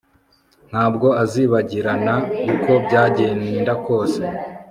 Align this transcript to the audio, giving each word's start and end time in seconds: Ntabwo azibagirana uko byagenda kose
Ntabwo 0.69 1.07
azibagirana 1.23 2.15
uko 2.53 2.71
byagenda 2.85 3.73
kose 3.85 4.21